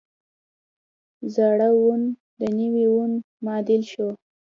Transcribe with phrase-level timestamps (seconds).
[1.33, 2.01] زاړه وون
[2.39, 3.11] د نوي وون
[3.43, 4.15] معادل شول.